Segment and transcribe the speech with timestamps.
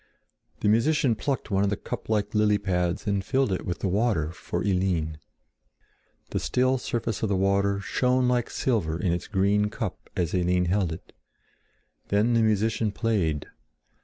[0.61, 3.87] The musician plucked one of the cup like lily pads and filled it with the
[3.87, 5.19] water for Eline.
[6.31, 10.65] The still surface of the water shone like silver in its green cup as Eline
[10.65, 11.13] held it.
[12.07, 13.45] Then the musician played.